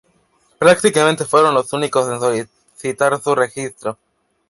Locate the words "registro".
3.35-3.99